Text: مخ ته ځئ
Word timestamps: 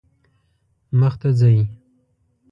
مخ 0.99 1.13
ته 1.21 1.29
ځئ 1.39 1.57